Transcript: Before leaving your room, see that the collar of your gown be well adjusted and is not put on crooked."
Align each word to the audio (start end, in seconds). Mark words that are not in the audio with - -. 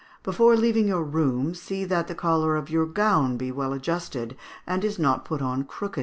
Before 0.23 0.55
leaving 0.55 0.87
your 0.87 1.03
room, 1.03 1.53
see 1.53 1.85
that 1.85 2.07
the 2.07 2.15
collar 2.15 2.55
of 2.55 2.71
your 2.71 2.87
gown 2.87 3.37
be 3.37 3.51
well 3.51 3.71
adjusted 3.71 4.35
and 4.65 4.83
is 4.83 4.97
not 4.97 5.25
put 5.25 5.43
on 5.43 5.63
crooked." 5.63 5.99